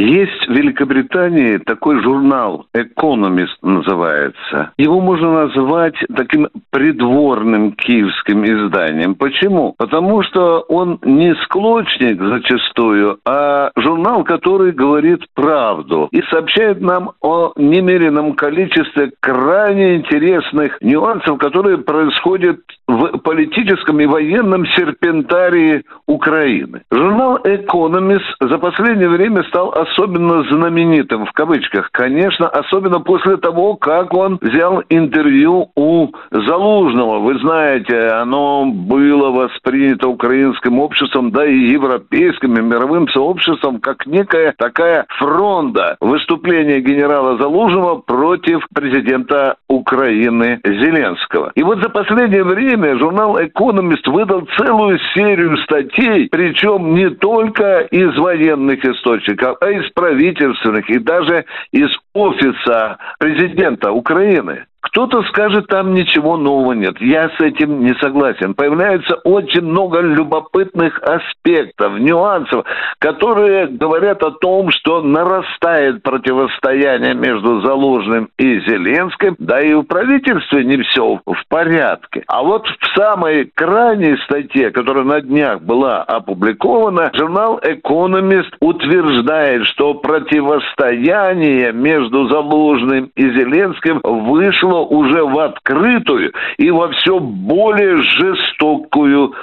Есть 0.00 0.48
в 0.48 0.52
Великобритании 0.52 1.58
такой 1.58 2.02
журнал 2.02 2.64
«Экономист» 2.72 3.62
называется. 3.62 4.72
Его 4.78 4.98
можно 4.98 5.44
назвать 5.44 5.94
таким 6.16 6.48
придворным 6.70 7.72
киевским 7.72 8.42
изданием. 8.46 9.14
Почему? 9.14 9.74
Потому 9.76 10.22
что 10.22 10.60
он 10.68 10.98
не 11.02 11.34
склочник 11.44 12.18
зачастую, 12.18 13.18
а 13.26 13.72
журнал, 14.00 14.24
который 14.24 14.72
говорит 14.72 15.20
правду 15.34 16.08
и 16.10 16.22
сообщает 16.30 16.80
нам 16.80 17.12
о 17.20 17.52
немеренном 17.56 18.34
количестве 18.34 19.12
крайне 19.20 19.96
интересных 19.96 20.78
нюансов, 20.80 21.38
которые 21.38 21.78
происходят 21.78 22.60
в 22.86 23.18
политическом 23.18 24.00
и 24.00 24.06
военном 24.06 24.66
серпентарии 24.66 25.84
Украины. 26.06 26.82
Журнал 26.90 27.38
«Экономист» 27.44 28.24
за 28.40 28.58
последнее 28.58 29.08
время 29.08 29.42
стал 29.44 29.70
особенно 29.70 30.42
знаменитым, 30.50 31.26
в 31.26 31.32
кавычках, 31.32 31.90
конечно, 31.92 32.48
особенно 32.48 33.00
после 33.00 33.36
того, 33.36 33.76
как 33.76 34.14
он 34.14 34.38
взял 34.40 34.82
интервью 34.88 35.70
у 35.76 36.08
Залужного. 36.30 37.18
Вы 37.20 37.38
знаете, 37.40 38.08
оно 38.08 38.64
было 38.66 39.30
воспринято 39.30 40.08
украинским 40.08 40.78
обществом, 40.78 41.30
да 41.30 41.46
и 41.46 41.70
европейским, 41.70 42.54
и 42.56 42.62
мировым 42.62 43.08
сообществом, 43.08 43.80
как 43.90 44.06
некая 44.06 44.54
такая 44.56 45.04
фронта 45.18 45.96
выступления 46.00 46.80
генерала 46.80 47.36
Залужного 47.38 47.96
против 47.96 48.64
президента 48.72 49.56
Украины 49.68 50.60
Зеленского. 50.64 51.50
И 51.56 51.62
вот 51.64 51.82
за 51.82 51.88
последнее 51.88 52.44
время 52.44 52.96
журнал 52.98 53.36
«Экономист» 53.42 54.06
выдал 54.06 54.46
целую 54.56 54.98
серию 55.14 55.56
статей, 55.64 56.28
причем 56.30 56.94
не 56.94 57.10
только 57.10 57.80
из 57.90 58.16
военных 58.16 58.84
источников, 58.84 59.56
а 59.60 59.70
из 59.70 59.90
правительственных 59.90 60.88
и 60.88 61.00
даже 61.00 61.44
из 61.72 61.90
офиса 62.14 62.96
президента 63.18 63.90
Украины. 63.90 64.66
Кто-то 64.82 65.22
скажет, 65.24 65.66
там 65.66 65.92
ничего 65.94 66.36
нового 66.36 66.72
нет. 66.72 67.00
Я 67.00 67.28
с 67.28 67.40
этим 67.40 67.84
не 67.84 67.94
согласен. 68.00 68.54
Появляется 68.54 69.16
очень 69.24 69.62
много 69.62 70.00
любопытных 70.00 70.98
аспектов, 71.02 71.98
нюансов, 71.98 72.64
которые 72.98 73.66
говорят 73.66 74.22
о 74.22 74.30
том, 74.30 74.70
что 74.70 75.02
нарастает 75.02 76.02
противостояние 76.02 77.14
между 77.14 77.60
Залужным 77.60 78.30
и 78.38 78.60
Зеленским, 78.60 79.36
да 79.38 79.60
и 79.60 79.74
в 79.74 79.82
правительстве 79.82 80.64
не 80.64 80.82
все 80.82 81.20
в 81.26 81.48
порядке. 81.48 82.24
А 82.26 82.42
вот 82.42 82.66
в 82.66 82.98
самой 82.98 83.50
крайней 83.54 84.16
статье, 84.24 84.70
которая 84.70 85.04
на 85.04 85.20
днях 85.20 85.60
была 85.60 86.02
опубликована, 86.02 87.10
журнал 87.14 87.60
«Экономист» 87.62 88.56
утверждает, 88.60 89.66
что 89.66 89.94
противостояние 89.94 91.72
между 91.72 92.28
Залужным 92.28 93.10
и 93.14 93.22
Зеленским 93.22 94.00
вышло 94.02 94.69
уже 94.78 95.24
в 95.24 95.38
открытую 95.38 96.32
и 96.58 96.70
во 96.70 96.90
все 96.90 97.18
более 97.18 97.96
жестокую 98.02 99.34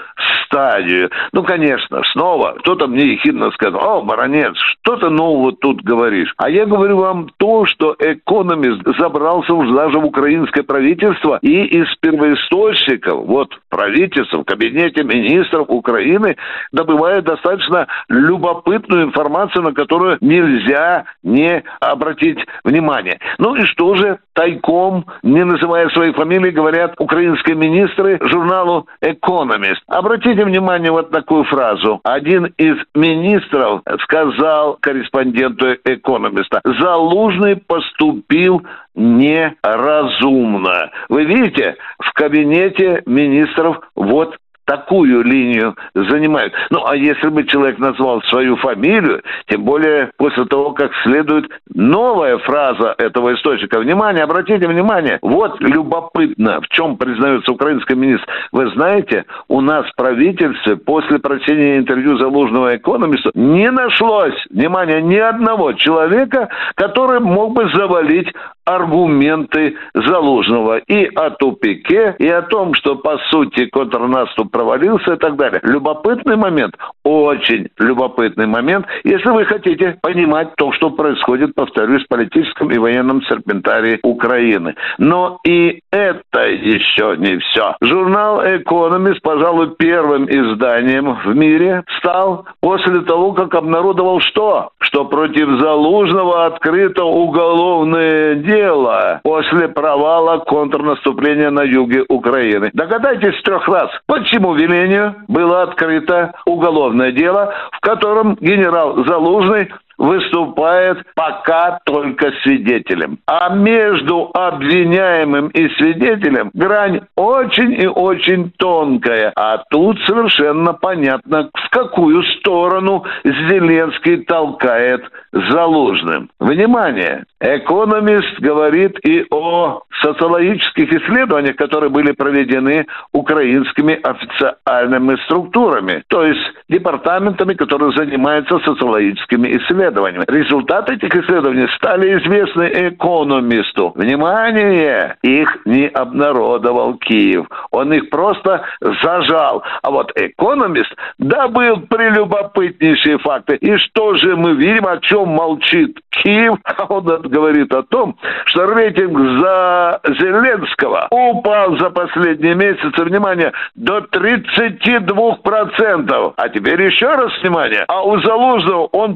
стадию. 0.46 1.10
Ну, 1.34 1.44
конечно, 1.44 2.02
снова 2.12 2.56
кто-то 2.60 2.88
мне 2.88 3.14
ехидно 3.14 3.52
сказал, 3.52 4.00
о, 4.00 4.02
баронец, 4.02 4.56
что 4.58 4.96
ты 4.98 5.10
нового 5.10 5.52
тут 5.54 5.84
говоришь? 5.84 6.34
А 6.38 6.50
я 6.50 6.66
говорю 6.66 6.98
вам 6.98 7.30
то, 7.38 7.66
что 7.66 7.96
экономист 8.00 8.82
забрался 8.98 9.54
уже 9.54 9.74
даже 9.74 10.00
в 10.00 10.06
украинское 10.06 10.64
правительство 10.64 11.40
и 11.42 11.64
из 11.66 11.88
первоисточников, 12.00 13.26
вот 13.26 13.50
правительства, 13.70 14.42
в 14.42 14.46
кабинете 14.46 15.04
министров 15.04 15.70
Украины 15.70 16.38
добывает 16.72 17.26
достаточно 17.26 17.88
любопытную 18.10 19.06
информацию, 19.06 19.64
на 19.64 19.74
которую 19.74 20.18
нельзя 20.22 21.06
не 21.24 21.64
обратить 21.80 22.40
внимание. 22.64 23.20
Ну 23.38 23.56
и 23.56 23.66
что 23.66 23.96
же 23.96 24.20
тайком, 24.34 25.06
не 25.24 25.44
называя 25.44 25.90
своей 25.90 26.14
фамилии, 26.14 26.52
говорят 26.52 26.96
украинские 27.00 27.56
министры 27.56 28.20
журналу 28.22 28.88
«Экономист». 29.02 29.82
Обратите 29.88 30.44
внимание 30.46 30.92
вот 30.92 31.12
такую 31.12 31.44
фразу. 31.46 32.00
Один 32.04 32.46
из 32.58 32.78
министров 32.96 33.82
сказал 34.04 34.78
корреспонденту 34.80 35.74
«Экономиста», 35.84 36.62
«Залужный 36.64 37.56
поступил 37.56 38.64
неразумно». 38.96 40.92
Вы 41.10 41.26
видите, 41.26 41.76
в 42.00 42.14
кабинете 42.14 43.04
министров 43.06 43.80
вот 43.96 44.36
такую 44.68 45.24
линию 45.24 45.76
занимают. 45.96 46.54
Ну, 46.70 46.86
а 46.86 46.96
если 46.96 47.30
бы 47.30 47.46
человек 47.46 47.80
назвал 47.80 48.22
свою 48.24 48.58
фамилию, 48.58 49.24
тем 49.48 49.64
более 49.64 50.12
после 50.18 50.46
того, 50.46 50.72
как 50.74 50.92
следует 51.04 51.46
новая 51.74 52.38
фраза 52.40 52.94
этого 52.98 53.34
источника. 53.34 53.80
Внимание, 53.80 54.24
обратите 54.24 54.68
внимание, 54.68 55.20
вот 55.22 55.60
любопытно, 55.62 56.60
в 56.62 56.68
чем 56.68 56.98
признается 56.98 57.52
украинский 57.52 57.96
министр. 57.96 58.28
Вы 58.52 58.70
знаете, 58.72 59.26
у 59.48 59.62
нас 59.62 59.88
в 59.88 59.96
правительстве 59.96 60.76
после 60.76 61.20
прочтения 61.20 61.78
интервью 61.78 62.18
Залужного 62.18 62.76
экономисту 62.76 63.32
не 63.36 63.72
нашлось, 63.72 64.36
внимание, 64.50 65.02
ни 65.02 65.18
одного 65.18 65.74
человека, 65.74 66.50
который 66.76 67.20
мог 67.22 67.54
бы 67.54 67.70
завалить 67.74 68.28
аргументы 68.66 69.76
Залужного 69.94 70.78
и 70.78 71.06
о 71.06 71.30
тупике, 71.30 72.16
и 72.20 72.28
о 72.28 72.42
том, 72.42 72.74
что, 72.74 72.96
по 72.96 73.18
сути, 73.30 73.68
контрнаступ 73.68 74.57
провалился 74.58 75.14
и 75.14 75.18
так 75.18 75.36
далее. 75.36 75.60
Любопытный 75.62 76.36
момент, 76.36 76.76
очень 77.04 77.68
любопытный 77.78 78.48
момент, 78.48 78.88
если 79.04 79.30
вы 79.30 79.46
хотите 79.46 79.98
понимать 80.02 80.50
то, 80.58 80.72
что 80.72 80.90
происходит, 80.90 81.54
повторюсь, 81.54 82.04
в 82.04 82.08
политическом 82.08 82.72
и 82.72 82.80
военном 82.80 83.22
серпентарии 83.24 84.00
Украины. 84.02 84.74
Но 84.98 85.38
и 85.46 85.82
это 85.92 86.48
еще 86.48 87.16
не 87.18 87.38
все. 87.38 87.76
Журнал 87.82 88.42
«Экономист», 88.44 89.22
пожалуй, 89.22 89.76
первым 89.78 90.26
изданием 90.26 91.20
в 91.24 91.36
мире 91.36 91.84
стал 92.00 92.48
после 92.60 93.02
того, 93.02 93.34
как 93.34 93.54
обнародовал 93.54 94.22
что? 94.22 94.70
Что 94.80 95.06
против 95.06 95.62
Залужного 95.62 96.48
открыто 96.48 97.04
уголовное 97.04 98.36
дело 98.36 99.20
после 99.24 99.68
провала 99.68 100.40
контрнаступления 100.40 101.52
на 101.52 101.62
юге 101.62 102.04
Украины. 102.10 102.72
Догадайтесь 102.74 103.40
трех 103.44 103.68
раз, 103.68 103.90
почему 104.08 104.47
моему 104.48 104.54
велению 104.54 105.16
было 105.28 105.64
открыто 105.64 106.34
уголовное 106.46 107.12
дело, 107.12 107.54
в 107.72 107.80
котором 107.80 108.36
генерал 108.36 109.04
Залужный 109.06 109.72
выступает 109.98 111.00
пока 111.16 111.80
только 111.86 112.32
свидетелем. 112.44 113.20
А 113.26 113.50
между 113.50 114.30
обвиняемым 114.34 115.48
и 115.50 115.70
свидетелем 115.76 116.52
грань 116.54 117.02
очень 117.16 117.74
и 117.74 117.88
очень 117.88 118.52
тонкая. 118.58 119.32
А 119.36 119.64
тут 119.70 120.00
совершенно 120.06 120.74
понятно, 120.74 121.50
в 121.54 121.70
какую 121.70 122.24
сторону 122.24 123.04
Зеленский 123.24 124.24
толкает 124.24 125.04
Залужным. 125.34 126.30
Внимание! 126.40 127.26
Экономист 127.40 128.40
говорит 128.40 128.98
и 129.06 129.26
о 129.30 129.82
социологических 130.02 130.92
исследованиях, 130.92 131.56
которые 131.56 131.90
были 131.90 132.12
проведены 132.12 132.88
украинскими 133.12 134.00
официальными 134.02 135.18
структурами, 135.26 136.04
то 136.08 136.24
есть 136.24 136.40
департаментами, 136.70 137.54
которые 137.54 137.92
занимаются 137.92 138.58
социологическими 138.60 139.50
исследованиями. 139.58 139.87
Результаты 140.28 140.96
этих 140.96 141.16
исследований 141.16 141.68
стали 141.76 142.18
известны 142.20 142.90
экономисту. 142.90 143.94
Внимание! 143.96 145.16
Их 145.22 145.58
не 145.66 145.88
обнародовал 145.88 146.96
Киев. 146.96 147.46
Он 147.72 147.94
их 147.94 148.10
просто 148.10 148.64
зажал. 149.04 149.64
А 149.82 149.92
вот 149.92 150.12
экономист 150.16 150.94
добыл 151.18 151.82
прелюбопытнейшие 151.82 153.18
факты. 153.20 153.56
И 153.56 153.78
что 153.78 154.16
же 154.16 154.36
мы 154.36 154.56
видим, 154.56 154.88
о 154.88 154.98
чем 154.98 155.30
молчит 155.30 156.00
Киев? 156.10 156.56
А 156.78 156.84
он 156.94 157.06
говорит 157.06 157.74
о 157.74 157.82
том, 157.84 158.18
что 158.46 158.66
рейтинг 158.66 159.18
за 159.40 160.02
Зеленского 160.20 161.08
упал 161.10 161.78
за 161.80 161.90
последние 161.90 162.54
месяцы, 162.56 163.04
внимание, 163.04 163.54
до 163.76 164.00
32%. 164.00 166.34
А 166.36 166.50
теперь 166.50 166.82
еще 166.84 167.08
раз 167.08 167.32
внимание. 167.42 167.86
А 167.88 168.04
у 168.04 168.20
Залужного 168.22 168.90
он 168.92 169.16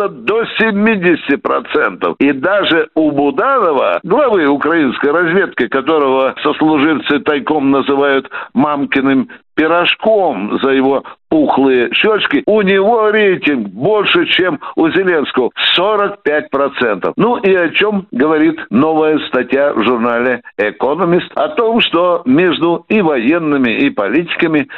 поднялся 0.00 0.08
до 0.08 0.42
70%. 0.60 2.16
И 2.18 2.32
даже 2.32 2.88
у 2.94 3.10
Буданова, 3.10 4.00
главы 4.02 4.46
украинской 4.46 5.10
разведки, 5.10 5.68
которого 5.68 6.34
сослуживцы 6.42 7.20
тайком 7.20 7.70
называют 7.70 8.30
мамкиным 8.54 9.28
пирожком 9.54 10.58
за 10.62 10.70
его 10.70 11.04
пухлые 11.28 11.92
щечки, 11.92 12.42
у 12.46 12.62
него 12.62 13.10
рейтинг 13.10 13.68
больше, 13.68 14.26
чем 14.26 14.58
у 14.76 14.88
Зеленского. 14.88 15.50
45%. 15.78 17.12
Ну 17.16 17.36
и 17.36 17.54
о 17.54 17.68
чем 17.70 18.06
говорит 18.10 18.58
новая 18.70 19.18
статья 19.28 19.72
в 19.74 19.82
журнале 19.84 20.42
«Экономист»? 20.56 21.30
О 21.34 21.48
том, 21.48 21.80
что 21.80 22.22
между 22.24 22.84
и 22.88 23.02
военными, 23.02 23.70
и 23.70 23.90
политиками 23.90 24.68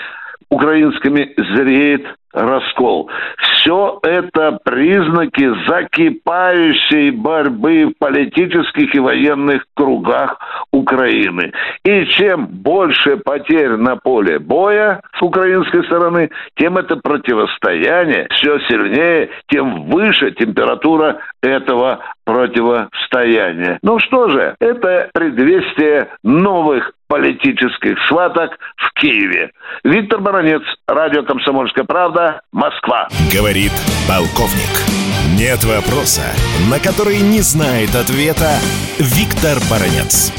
украинскими 0.50 1.32
зреет 1.56 2.04
раскол. 2.32 3.10
Все 3.36 3.98
это 4.02 4.58
признаки 4.64 5.52
закипающей 5.68 7.10
борьбы 7.10 7.86
в 7.86 7.98
политических 7.98 8.94
и 8.94 8.98
военных 8.98 9.64
кругах 9.74 10.38
Украины. 10.72 11.52
И 11.84 12.06
чем 12.06 12.46
больше 12.46 13.16
потерь 13.18 13.76
на 13.76 13.96
поле 13.96 14.38
боя 14.38 15.00
с 15.18 15.22
украинской 15.22 15.84
стороны, 15.84 16.30
тем 16.56 16.78
это 16.78 16.96
противостояние 16.96 18.26
все 18.30 18.58
сильнее, 18.60 19.30
тем 19.48 19.84
выше 19.90 20.32
температура 20.32 21.20
этого 21.42 22.00
противостояния. 22.24 23.78
Ну 23.82 23.98
что 23.98 24.28
же, 24.28 24.54
это 24.60 25.10
предвестие 25.12 26.08
новых 26.22 26.92
политических 27.08 27.98
схваток 28.06 28.58
в 28.76 28.92
Киеве. 28.94 29.50
Виктор 29.84 30.20
Баранец, 30.20 30.62
радио 30.86 31.24
«Комсомольская 31.24 31.84
правда», 31.84 32.40
Москва. 32.52 33.08
Говорит 33.34 33.72
полковник. 34.08 35.02
Нет 35.38 35.62
вопроса, 35.64 36.24
на 36.70 36.78
который 36.78 37.20
не 37.20 37.40
знает 37.40 37.94
ответа 37.94 38.50
Виктор 38.98 39.58
Баранец. 39.70 40.32